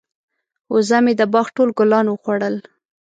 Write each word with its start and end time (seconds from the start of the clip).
وزه 0.73 0.97
مې 1.03 1.13
د 1.19 1.21
باغ 1.33 1.47
ټول 1.55 1.69
ګلان 1.79 2.05
وخوړل. 2.09 2.55